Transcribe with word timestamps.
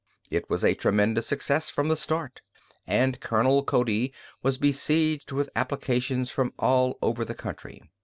It 0.31 0.49
was 0.49 0.63
a 0.63 0.73
tremendous 0.73 1.27
success 1.27 1.69
from 1.69 1.87
the 1.87 1.95
start, 1.95 2.41
and 2.87 3.19
Colonel 3.19 3.63
Cody 3.63 4.11
was 4.41 4.57
besieged 4.57 5.31
with 5.31 5.51
applications 5.55 6.31
from 6.31 6.53
all 6.57 6.97
over 7.03 7.23
the 7.23 7.35
country. 7.35 7.83